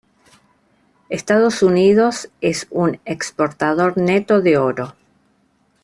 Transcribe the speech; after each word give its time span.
Estados 1.09 1.61
Unidos 1.61 2.29
es 2.41 2.65
un 2.71 2.99
exportador 3.05 3.99
neto 3.99 4.41
de 4.41 4.57
oro. 4.57 4.95